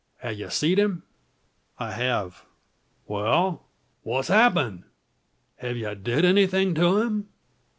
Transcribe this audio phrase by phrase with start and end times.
[0.21, 1.03] Have ye seed him?"
[1.77, 2.43] "I have."
[3.05, 3.67] "Wal;
[4.01, 4.85] what's happened?
[5.57, 7.29] Hev ye did anythin' to him?"